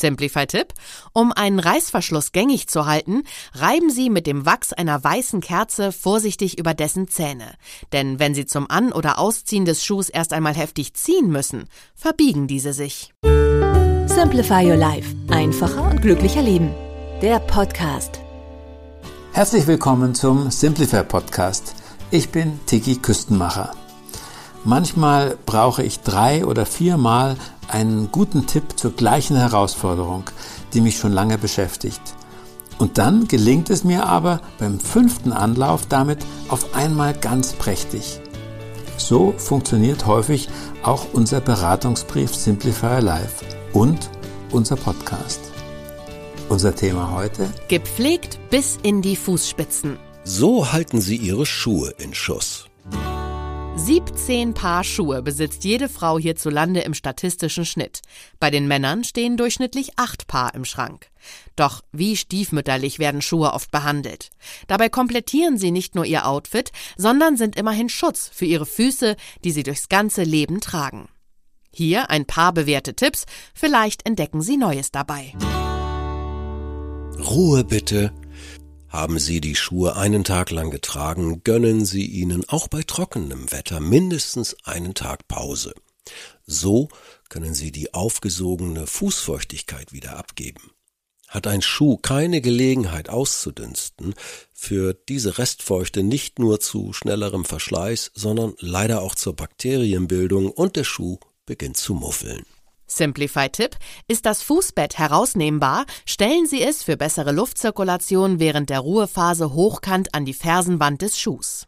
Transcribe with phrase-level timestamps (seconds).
[0.00, 0.74] Simplify-Tipp.
[1.12, 3.22] Um einen Reißverschluss gängig zu halten,
[3.54, 7.54] reiben Sie mit dem Wachs einer weißen Kerze vorsichtig über dessen Zähne.
[7.92, 12.46] Denn wenn Sie zum An- oder Ausziehen des Schuhs erst einmal heftig ziehen müssen, verbiegen
[12.46, 13.12] diese sich.
[14.06, 15.14] Simplify Your Life.
[15.28, 16.74] Einfacher und glücklicher Leben.
[17.22, 18.20] Der Podcast.
[19.32, 21.74] Herzlich willkommen zum Simplify Podcast.
[22.10, 23.72] Ich bin Tiki Küstenmacher.
[24.64, 27.36] Manchmal brauche ich drei oder viermal
[27.68, 30.24] einen guten Tipp zur gleichen Herausforderung,
[30.74, 32.02] die mich schon lange beschäftigt.
[32.78, 38.20] Und dann gelingt es mir aber beim fünften Anlauf damit auf einmal ganz prächtig.
[38.96, 40.48] So funktioniert häufig
[40.82, 44.10] auch unser Beratungsbrief Simplify Life und
[44.50, 45.40] unser Podcast.
[46.48, 47.48] Unser Thema heute?
[47.68, 49.98] Gepflegt bis in die Fußspitzen.
[50.24, 52.59] So halten Sie Ihre Schuhe in Schuss.
[53.84, 58.02] 17 Paar Schuhe besitzt jede Frau hierzulande im statistischen Schnitt.
[58.38, 61.08] Bei den Männern stehen durchschnittlich acht Paar im Schrank.
[61.56, 64.28] Doch wie stiefmütterlich werden Schuhe oft behandelt.
[64.66, 69.50] Dabei komplettieren sie nicht nur ihr Outfit, sondern sind immerhin Schutz für ihre Füße, die
[69.50, 71.08] sie durchs ganze Leben tragen.
[71.72, 75.32] Hier ein paar bewährte Tipps, vielleicht entdecken Sie Neues dabei.
[77.18, 78.12] Ruhe bitte.
[78.90, 83.78] Haben Sie die Schuhe einen Tag lang getragen, gönnen Sie ihnen auch bei trockenem Wetter
[83.78, 85.74] mindestens einen Tag Pause.
[86.44, 86.88] So
[87.28, 90.72] können Sie die aufgesogene Fußfeuchtigkeit wieder abgeben.
[91.28, 94.16] Hat ein Schuh keine Gelegenheit auszudünsten,
[94.52, 100.82] führt diese Restfeuchte nicht nur zu schnellerem Verschleiß, sondern leider auch zur Bakterienbildung und der
[100.82, 102.44] Schuh beginnt zu muffeln.
[102.90, 103.76] Simplify-Tipp:
[104.08, 110.24] Ist das Fußbett herausnehmbar, stellen Sie es für bessere Luftzirkulation während der Ruhephase hochkant an
[110.24, 111.66] die Fersenwand des Schuhs.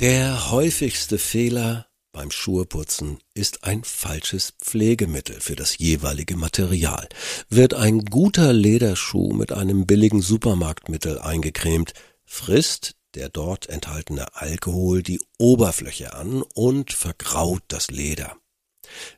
[0.00, 7.08] Der häufigste Fehler beim Schuheputzen ist ein falsches Pflegemittel für das jeweilige Material.
[7.48, 11.92] Wird ein guter Lederschuh mit einem billigen Supermarktmittel eingecremt,
[12.24, 18.36] frisst der dort enthaltene Alkohol die Oberfläche an und vergraut das Leder.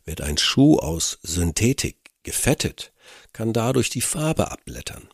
[0.05, 2.93] Wird ein Schuh aus Synthetik gefettet,
[3.33, 5.09] kann dadurch die Farbe abblättern.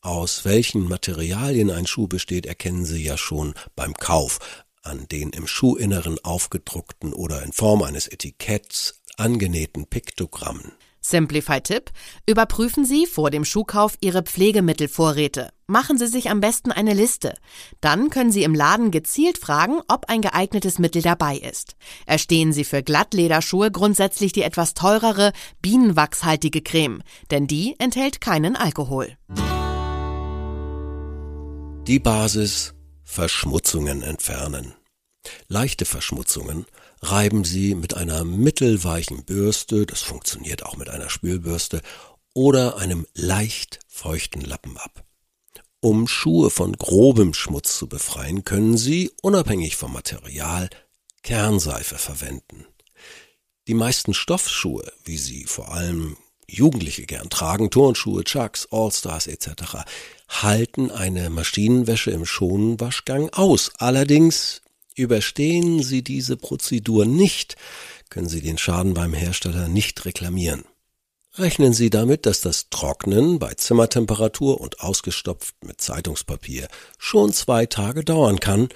[0.00, 4.38] Aus welchen Materialien ein Schuh besteht, erkennen Sie ja schon beim Kauf
[4.82, 10.72] an den im Schuhinneren aufgedruckten oder in Form eines Etiketts angenähten Piktogrammen.
[11.00, 11.90] Simplify-Tipp:
[12.26, 15.53] Überprüfen Sie vor dem Schuhkauf Ihre Pflegemittelvorräte.
[15.66, 17.34] Machen Sie sich am besten eine Liste.
[17.80, 21.74] Dann können Sie im Laden gezielt fragen, ob ein geeignetes Mittel dabei ist.
[22.04, 25.32] Erstehen Sie für Glattlederschuhe grundsätzlich die etwas teurere,
[25.62, 29.16] bienenwachshaltige Creme, denn die enthält keinen Alkohol.
[31.86, 34.74] Die Basis Verschmutzungen entfernen.
[35.48, 36.66] Leichte Verschmutzungen
[37.00, 41.80] reiben Sie mit einer mittelweichen Bürste, das funktioniert auch mit einer Spülbürste,
[42.34, 45.04] oder einem leicht feuchten Lappen ab.
[45.84, 50.70] Um Schuhe von grobem Schmutz zu befreien, können Sie, unabhängig vom Material,
[51.22, 52.64] Kernseife verwenden.
[53.68, 56.16] Die meisten Stoffschuhe, wie sie vor allem
[56.48, 59.84] Jugendliche gern tragen, Turnschuhe, Chucks, Allstars etc.,
[60.30, 63.70] halten eine Maschinenwäsche im Schonenwaschgang aus.
[63.76, 64.62] Allerdings
[64.96, 67.56] Überstehen Sie diese Prozedur nicht,
[68.10, 70.64] können Sie den Schaden beim Hersteller nicht reklamieren.
[71.36, 78.04] Rechnen Sie damit, dass das Trocknen bei Zimmertemperatur und ausgestopft mit Zeitungspapier schon zwei Tage
[78.04, 78.68] dauern kann.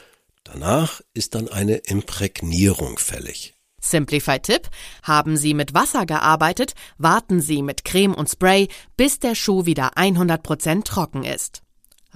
[0.42, 3.54] Danach ist dann eine Imprägnierung fällig.
[3.80, 4.68] Simplify-Tipp:
[5.04, 9.96] Haben Sie mit Wasser gearbeitet, warten Sie mit Creme und Spray, bis der Schuh wieder
[9.96, 11.62] 100% trocken ist.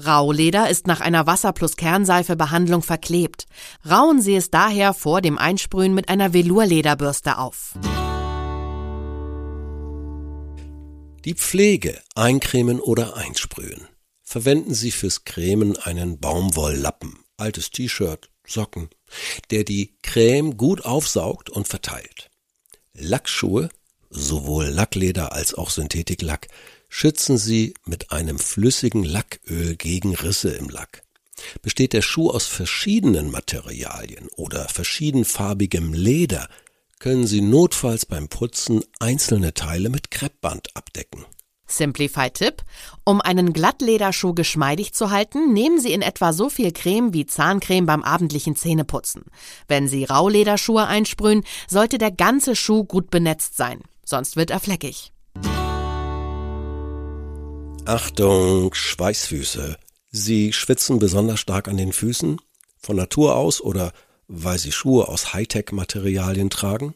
[0.04, 3.47] Rauleder ist nach einer Wasser- plus Kernseife-Behandlung verklebt.
[3.88, 7.74] Rauen Sie es daher vor dem Einsprühen mit einer Velurlederbürste auf.
[11.25, 13.87] Die Pflege eincremen oder einsprühen.
[14.22, 18.88] Verwenden Sie fürs Cremen einen Baumwolllappen, altes T-Shirt, Socken,
[19.53, 22.28] der die Creme gut aufsaugt und verteilt.
[22.94, 23.69] Lackschuhe,
[24.10, 26.48] sowohl Lackleder als auch Synthetiklack,
[26.89, 31.04] schützen Sie mit einem flüssigen Lacköl gegen Risse im Lack.
[31.63, 36.48] Besteht der Schuh aus verschiedenen Materialien oder verschiedenfarbigem Leder,
[37.03, 41.25] können Sie notfalls beim Putzen einzelne Teile mit Kreppband abdecken.
[41.66, 42.63] Simplify-Tipp:
[43.03, 47.87] Um einen Glattlederschuh geschmeidig zu halten, nehmen Sie in etwa so viel Creme wie Zahncreme
[47.87, 49.25] beim abendlichen Zähneputzen.
[49.66, 55.13] Wenn Sie Raulederschuhe einsprühen, sollte der ganze Schuh gut benetzt sein, sonst wird er fleckig.
[57.84, 59.77] Achtung, Schweißfüße.
[60.13, 62.39] Sie schwitzen besonders stark an den Füßen,
[62.78, 63.93] von Natur aus oder
[64.33, 66.95] weil Sie Schuhe aus Hightech-Materialien tragen?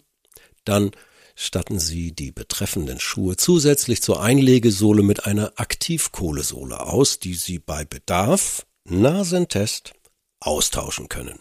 [0.65, 0.91] Dann
[1.35, 7.85] statten Sie die betreffenden Schuhe zusätzlich zur Einlegesohle mit einer Aktivkohlesohle aus, die Sie bei
[7.85, 9.93] Bedarf, Nasentest,
[10.41, 11.38] austauschen können.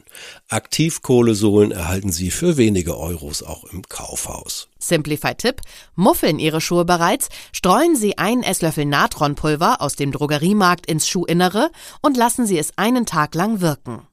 [0.50, 4.68] Aktivkohlesohlen erhalten Sie für wenige Euros auch im Kaufhaus.
[4.80, 5.62] Simplify-Tipp:
[5.96, 11.72] Muffeln Ihre Schuhe bereits, streuen Sie einen Esslöffel Natronpulver aus dem Drogeriemarkt ins Schuhinnere
[12.02, 14.08] und lassen Sie es einen Tag lang wirken.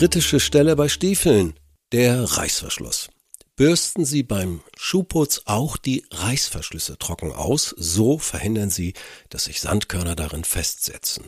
[0.00, 1.52] Kritische Stelle bei Stiefeln:
[1.92, 3.10] der Reißverschluss.
[3.54, 8.94] Bürsten Sie beim Schuhputz auch die Reißverschlüsse trocken aus, so verhindern Sie,
[9.28, 11.24] dass sich Sandkörner darin festsetzen.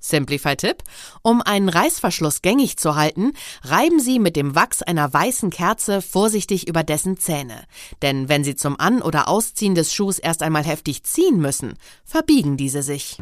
[0.00, 0.82] Simplify-Tipp.
[1.20, 3.34] Um einen Reißverschluss gängig zu halten,
[3.64, 7.64] reiben Sie mit dem Wachs einer weißen Kerze vorsichtig über dessen Zähne.
[8.00, 12.56] Denn wenn Sie zum An- oder Ausziehen des Schuhs erst einmal heftig ziehen müssen, verbiegen
[12.56, 13.18] diese sich.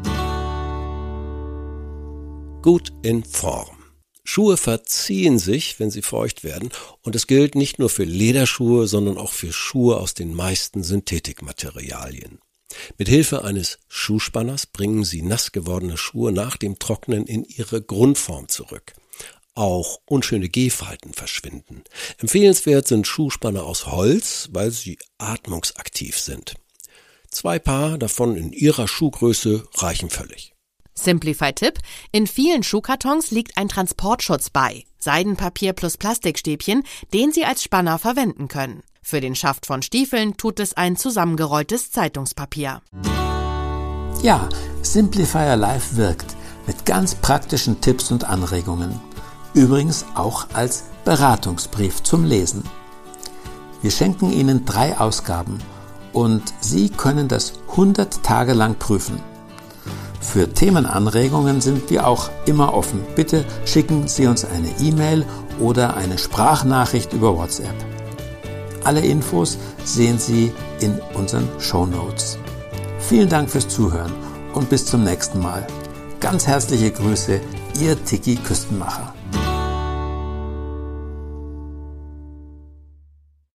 [2.62, 3.73] Gut in Form.
[4.24, 6.70] Schuhe verziehen sich, wenn sie feucht werden,
[7.02, 12.38] und es gilt nicht nur für Lederschuhe, sondern auch für Schuhe aus den meisten Synthetikmaterialien.
[12.98, 18.48] Mit Hilfe eines Schuhspanners bringen Sie nass gewordene Schuhe nach dem Trocknen in ihre Grundform
[18.48, 18.94] zurück.
[19.54, 21.84] Auch unschöne Gehfalten verschwinden.
[22.18, 26.54] Empfehlenswert sind Schuhspanner aus Holz, weil sie atmungsaktiv sind.
[27.30, 30.53] Zwei Paar davon in Ihrer Schuhgröße reichen völlig.
[30.94, 31.78] Simplify-Tipp.
[32.12, 34.84] In vielen Schuhkartons liegt ein Transportschutz bei.
[34.98, 36.82] Seidenpapier plus Plastikstäbchen,
[37.12, 38.82] den Sie als Spanner verwenden können.
[39.02, 42.80] Für den Schaft von Stiefeln tut es ein zusammengerolltes Zeitungspapier.
[44.22, 44.48] Ja,
[44.80, 46.34] Simplifier Live wirkt
[46.66, 48.98] mit ganz praktischen Tipps und Anregungen.
[49.52, 52.64] Übrigens auch als Beratungsbrief zum Lesen.
[53.82, 55.58] Wir schenken Ihnen drei Ausgaben
[56.14, 59.20] und Sie können das 100 Tage lang prüfen.
[60.24, 63.04] Für Themenanregungen sind wir auch immer offen.
[63.14, 65.24] Bitte schicken Sie uns eine E-Mail
[65.60, 67.74] oder eine Sprachnachricht über WhatsApp.
[68.82, 72.38] Alle Infos sehen Sie in unseren Show Notes.
[72.98, 74.12] Vielen Dank fürs Zuhören
[74.54, 75.66] und bis zum nächsten Mal.
[76.18, 77.40] Ganz herzliche Grüße,
[77.80, 79.14] Ihr Tiki Küstenmacher.